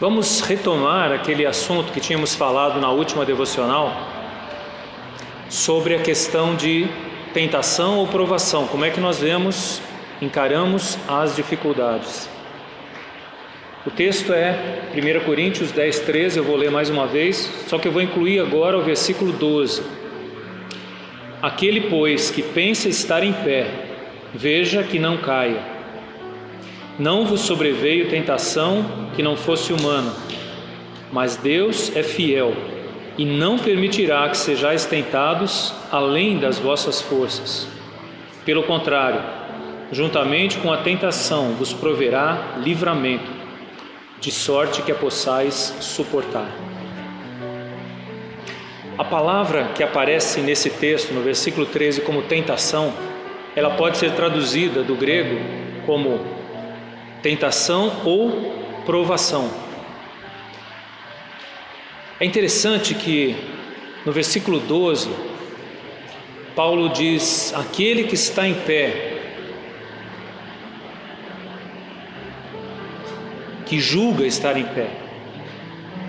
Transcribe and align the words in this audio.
Vamos 0.00 0.40
retomar 0.40 1.12
aquele 1.12 1.44
assunto 1.44 1.92
que 1.92 2.00
tínhamos 2.00 2.34
falado 2.34 2.80
na 2.80 2.90
última 2.90 3.22
devocional 3.26 3.94
sobre 5.46 5.94
a 5.94 5.98
questão 6.00 6.56
de 6.56 6.88
tentação 7.34 7.98
ou 7.98 8.08
provação. 8.08 8.66
Como 8.66 8.82
é 8.82 8.88
que 8.88 8.98
nós 8.98 9.20
vemos, 9.20 9.82
encaramos 10.22 10.98
as 11.06 11.36
dificuldades? 11.36 12.30
O 13.86 13.90
texto 13.90 14.32
é 14.32 14.88
1 14.94 15.26
Coríntios 15.26 15.70
10, 15.70 16.00
13, 16.00 16.38
eu 16.38 16.44
vou 16.44 16.56
ler 16.56 16.70
mais 16.70 16.88
uma 16.88 17.06
vez, 17.06 17.52
só 17.66 17.78
que 17.78 17.86
eu 17.86 17.92
vou 17.92 18.00
incluir 18.00 18.40
agora 18.40 18.78
o 18.78 18.82
versículo 18.82 19.32
12. 19.32 19.82
Aquele, 21.42 21.90
pois, 21.90 22.30
que 22.30 22.42
pensa 22.42 22.88
estar 22.88 23.22
em 23.22 23.34
pé, 23.34 23.66
veja 24.32 24.82
que 24.82 24.98
não 24.98 25.18
caia. 25.18 25.69
Não 27.00 27.24
vos 27.24 27.40
sobreveio 27.40 28.10
tentação 28.10 28.84
que 29.16 29.22
não 29.22 29.34
fosse 29.34 29.72
humana, 29.72 30.12
mas 31.10 31.34
Deus 31.34 31.90
é 31.96 32.02
fiel 32.02 32.52
e 33.16 33.24
não 33.24 33.58
permitirá 33.58 34.28
que 34.28 34.36
sejais 34.36 34.84
tentados 34.84 35.72
além 35.90 36.38
das 36.38 36.58
vossas 36.58 37.00
forças. 37.00 37.66
Pelo 38.44 38.64
contrário, 38.64 39.22
juntamente 39.90 40.58
com 40.58 40.70
a 40.70 40.76
tentação 40.76 41.54
vos 41.54 41.72
proverá 41.72 42.56
livramento, 42.58 43.30
de 44.20 44.30
sorte 44.30 44.82
que 44.82 44.92
a 44.92 44.94
possais 44.94 45.74
suportar. 45.80 46.52
A 48.98 49.04
palavra 49.04 49.70
que 49.74 49.82
aparece 49.82 50.42
nesse 50.42 50.68
texto, 50.68 51.14
no 51.14 51.22
versículo 51.22 51.64
13, 51.64 52.02
como 52.02 52.20
tentação, 52.20 52.92
ela 53.56 53.70
pode 53.70 53.96
ser 53.96 54.10
traduzida 54.10 54.82
do 54.82 54.94
grego 54.94 55.40
como 55.86 56.39
tentação 57.22 58.02
ou 58.04 58.82
provação. 58.84 59.50
É 62.18 62.24
interessante 62.24 62.94
que 62.94 63.36
no 64.04 64.12
versículo 64.12 64.60
12, 64.60 65.10
Paulo 66.54 66.88
diz: 66.90 67.52
Aquele 67.54 68.04
que 68.04 68.14
está 68.14 68.46
em 68.46 68.54
pé, 68.54 69.18
que 73.66 73.78
julga 73.78 74.26
estar 74.26 74.56
em 74.56 74.64
pé, 74.64 74.90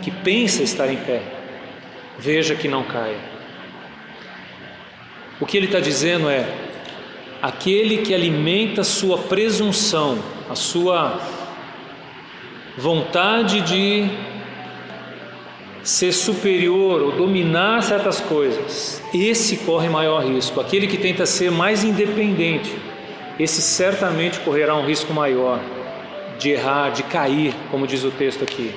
que 0.01 0.11
pensa 0.11 0.63
estar 0.63 0.91
em 0.91 0.97
pé, 0.97 1.21
veja 2.17 2.55
que 2.55 2.67
não 2.67 2.83
caia. 2.83 3.19
O 5.39 5.45
que 5.45 5.57
ele 5.57 5.67
está 5.67 5.79
dizendo 5.79 6.29
é: 6.29 6.70
aquele 7.41 7.99
que 7.99 8.13
alimenta 8.13 8.83
sua 8.83 9.17
presunção, 9.17 10.19
a 10.49 10.55
sua 10.55 11.19
vontade 12.77 13.61
de 13.61 14.09
ser 15.83 16.11
superior 16.11 17.01
ou 17.01 17.11
dominar 17.13 17.81
certas 17.81 18.19
coisas, 18.19 19.01
esse 19.13 19.57
corre 19.57 19.89
maior 19.89 20.23
risco. 20.23 20.59
Aquele 20.61 20.85
que 20.85 20.97
tenta 20.97 21.25
ser 21.25 21.51
mais 21.51 21.83
independente, 21.83 22.71
esse 23.39 23.61
certamente 23.61 24.39
correrá 24.41 24.75
um 24.75 24.85
risco 24.85 25.11
maior 25.11 25.59
de 26.37 26.51
errar, 26.51 26.91
de 26.91 27.03
cair, 27.03 27.55
como 27.71 27.87
diz 27.87 28.03
o 28.03 28.11
texto 28.11 28.43
aqui. 28.43 28.73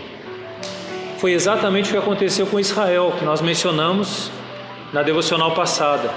Foi 1.19 1.33
exatamente 1.33 1.89
o 1.89 1.93
que 1.93 1.99
aconteceu 1.99 2.47
com 2.47 2.59
Israel, 2.59 3.15
que 3.19 3.25
nós 3.25 3.41
mencionamos 3.41 4.31
na 4.93 5.03
devocional 5.03 5.53
passada. 5.53 6.11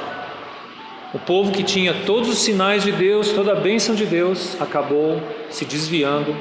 O 1.14 1.20
povo 1.20 1.52
que 1.52 1.64
tinha 1.64 1.94
todos 2.06 2.28
os 2.28 2.40
sinais 2.40 2.84
de 2.84 2.92
Deus, 2.92 3.32
toda 3.32 3.54
a 3.54 3.56
bênção 3.56 3.96
de 3.96 4.06
Deus, 4.06 4.60
acabou 4.60 5.22
se 5.50 5.64
desviando 5.64 6.36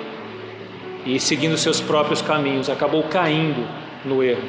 e 1.04 1.20
seguindo 1.20 1.56
seus 1.56 1.80
próprios 1.80 2.20
caminhos, 2.20 2.68
acabou 2.68 3.04
caindo 3.04 3.64
no 4.04 4.24
erro. 4.24 4.42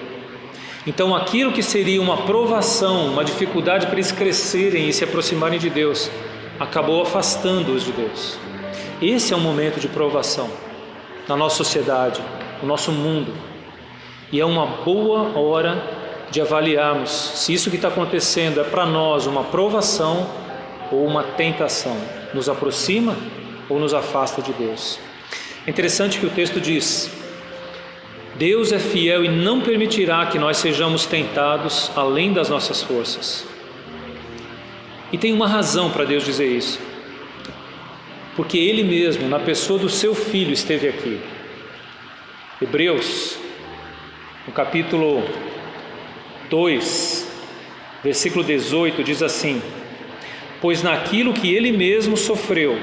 Então, 0.87 1.15
aquilo 1.15 1.51
que 1.51 1.61
seria 1.61 2.01
uma 2.01 2.17
provação, 2.23 3.07
uma 3.07 3.23
dificuldade 3.23 3.85
para 3.85 3.95
eles 3.95 4.11
crescerem 4.11 4.89
e 4.89 4.93
se 4.93 5.03
aproximarem 5.03 5.59
de 5.59 5.69
Deus, 5.69 6.09
acabou 6.59 7.01
afastando-os 7.01 7.83
de 7.83 7.91
Deus. 7.91 8.39
Esse 8.99 9.33
é 9.33 9.37
um 9.37 9.41
momento 9.41 9.79
de 9.79 9.87
provação 9.87 10.49
na 11.27 11.35
nossa 11.35 11.57
sociedade, 11.57 12.21
no 12.61 12.67
nosso 12.67 12.91
mundo. 12.91 13.33
E 14.31 14.39
é 14.39 14.45
uma 14.45 14.65
boa 14.65 15.37
hora 15.37 15.96
de 16.29 16.41
avaliarmos 16.41 17.09
se 17.09 17.53
isso 17.53 17.69
que 17.69 17.77
está 17.77 17.87
acontecendo 17.87 18.59
é 18.59 18.63
para 18.63 18.85
nós 18.85 19.25
uma 19.25 19.43
provação 19.45 20.29
ou 20.91 21.05
uma 21.05 21.23
tentação. 21.23 21.97
Nos 22.33 22.49
aproxima 22.49 23.15
ou 23.69 23.79
nos 23.79 23.93
afasta 23.93 24.41
de 24.41 24.53
Deus. 24.53 24.99
É 25.65 25.69
interessante 25.69 26.19
que 26.19 26.25
o 26.25 26.29
texto 26.29 26.59
diz: 26.59 27.09
Deus 28.35 28.71
é 28.71 28.79
fiel 28.79 29.23
e 29.23 29.29
não 29.29 29.61
permitirá 29.61 30.25
que 30.25 30.37
nós 30.37 30.57
sejamos 30.57 31.05
tentados 31.05 31.91
além 31.95 32.33
das 32.33 32.49
nossas 32.49 32.81
forças. 32.81 33.45
E 35.11 35.17
tem 35.17 35.31
uma 35.31 35.47
razão 35.47 35.89
para 35.89 36.03
Deus 36.03 36.23
dizer 36.23 36.47
isso. 36.47 36.79
Porque 38.35 38.57
Ele 38.57 38.83
mesmo, 38.83 39.27
na 39.27 39.39
pessoa 39.39 39.79
do 39.79 39.89
seu 39.89 40.13
filho, 40.13 40.51
esteve 40.51 40.87
aqui. 40.87 41.19
Hebreus, 42.61 43.37
no 44.45 44.53
capítulo 44.53 45.23
2, 46.49 47.27
versículo 48.03 48.43
18, 48.43 49.03
diz 49.03 49.21
assim: 49.21 49.61
Pois 50.61 50.83
naquilo 50.83 51.33
que 51.33 51.53
Ele 51.53 51.71
mesmo 51.71 52.15
sofreu, 52.17 52.77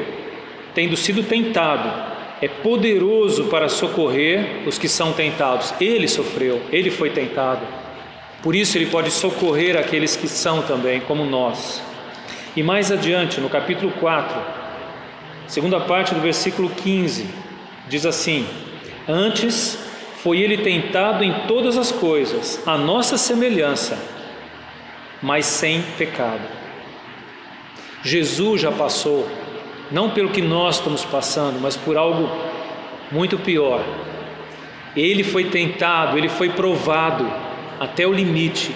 tendo 0.75 0.97
sido 0.97 1.23
tentado, 1.23 2.15
é 2.41 2.49
poderoso 2.49 3.45
para 3.45 3.69
socorrer 3.69 4.63
os 4.67 4.77
que 4.77 4.89
são 4.89 5.13
tentados. 5.13 5.73
Ele 5.81 6.07
sofreu, 6.07 6.61
ele 6.71 6.91
foi 6.91 7.11
tentado. 7.11 7.67
Por 8.43 8.55
isso 8.55 8.77
ele 8.77 8.87
pode 8.87 9.11
socorrer 9.11 9.79
aqueles 9.79 10.17
que 10.17 10.29
são 10.29 10.61
também, 10.63 11.01
como 11.01 11.25
nós. 11.25 11.83
E 12.55 12.63
mais 12.63 12.93
adiante, 12.93 13.41
no 13.41 13.49
capítulo 13.49 13.93
4, 13.93 14.39
segunda 15.47 15.81
parte 15.81 16.15
do 16.15 16.21
versículo 16.21 16.69
15, 16.69 17.27
diz 17.89 18.05
assim: 18.05 18.47
Antes 19.09 19.79
foi 20.25 20.41
ele 20.41 20.57
tentado 20.57 21.23
em 21.23 21.47
todas 21.47 21.77
as 21.77 21.93
coisas, 21.93 22.67
a 22.67 22.79
nossa 22.79 23.19
semelhança, 23.19 23.99
mas 25.21 25.45
sem 25.45 25.83
pecado. 25.99 26.41
Jesus 28.03 28.63
já 28.63 28.73
passou 28.73 29.29
não 29.91 30.09
pelo 30.09 30.31
que 30.31 30.41
nós 30.41 30.77
estamos 30.77 31.05
passando, 31.05 31.61
mas 31.61 31.77
por 31.77 31.99
algo 31.99 32.31
muito 33.13 33.37
pior. 33.37 33.85
Ele 34.97 35.23
foi 35.23 35.45
tentado, 35.51 36.17
ele 36.17 36.31
foi 36.31 36.49
provado 36.49 37.31
até 37.79 38.07
o 38.07 38.13
limite. 38.13 38.75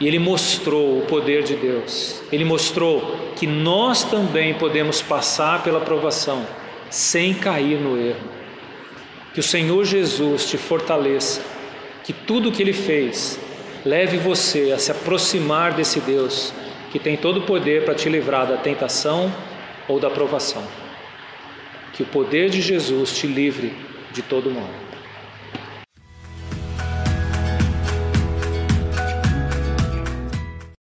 E 0.00 0.08
ele 0.08 0.18
mostrou 0.18 1.00
o 1.00 1.02
poder 1.02 1.42
de 1.42 1.54
Deus. 1.54 2.22
Ele 2.32 2.46
mostrou 2.46 3.14
que 3.36 3.46
nós 3.46 4.04
também 4.04 4.54
podemos 4.54 5.02
passar 5.02 5.62
pela 5.62 5.80
provação 5.80 6.46
sem 6.88 7.34
cair 7.34 7.78
no 7.78 7.98
erro. 7.98 8.33
Que 9.34 9.40
o 9.40 9.42
Senhor 9.42 9.84
Jesus 9.84 10.48
te 10.48 10.56
fortaleça, 10.56 11.42
que 12.04 12.12
tudo 12.12 12.48
o 12.48 12.52
que 12.52 12.62
ele 12.62 12.72
fez 12.72 13.38
leve 13.84 14.16
você 14.16 14.72
a 14.72 14.78
se 14.78 14.90
aproximar 14.90 15.74
desse 15.74 16.00
Deus 16.00 16.54
que 16.94 16.98
tem 17.00 17.16
todo 17.16 17.38
o 17.38 17.42
poder 17.42 17.84
para 17.84 17.96
te 17.96 18.08
livrar 18.08 18.46
da 18.46 18.56
tentação 18.56 19.34
ou 19.88 19.98
da 19.98 20.08
provação. 20.08 20.62
Que 21.92 22.04
o 22.04 22.06
poder 22.06 22.48
de 22.48 22.60
Jesus 22.60 23.16
te 23.16 23.26
livre 23.26 23.76
de 24.12 24.22
todo 24.22 24.48
mal. 24.48 24.70